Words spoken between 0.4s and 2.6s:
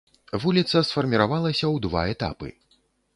Вуліца сфарміравалася ў два этапы.